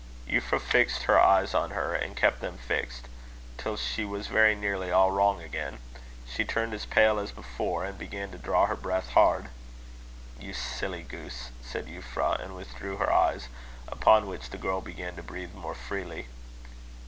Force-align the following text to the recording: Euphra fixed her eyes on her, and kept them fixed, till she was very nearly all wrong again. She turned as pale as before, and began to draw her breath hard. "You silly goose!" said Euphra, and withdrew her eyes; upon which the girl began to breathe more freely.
Euphra 0.27 0.59
fixed 0.59 1.03
her 1.03 1.19
eyes 1.21 1.53
on 1.53 1.69
her, 1.69 1.93
and 1.93 2.17
kept 2.17 2.41
them 2.41 2.57
fixed, 2.57 3.07
till 3.59 3.77
she 3.77 4.03
was 4.03 4.25
very 4.25 4.55
nearly 4.55 4.89
all 4.89 5.11
wrong 5.11 5.43
again. 5.43 5.77
She 6.27 6.43
turned 6.43 6.73
as 6.73 6.87
pale 6.87 7.19
as 7.19 7.31
before, 7.31 7.85
and 7.85 7.99
began 7.99 8.31
to 8.31 8.39
draw 8.39 8.65
her 8.65 8.75
breath 8.75 9.09
hard. 9.09 9.49
"You 10.39 10.53
silly 10.55 11.03
goose!" 11.03 11.51
said 11.61 11.85
Euphra, 11.85 12.43
and 12.43 12.55
withdrew 12.55 12.97
her 12.97 13.13
eyes; 13.13 13.47
upon 13.87 14.25
which 14.25 14.49
the 14.49 14.57
girl 14.57 14.81
began 14.81 15.15
to 15.17 15.21
breathe 15.21 15.53
more 15.53 15.75
freely. 15.75 16.27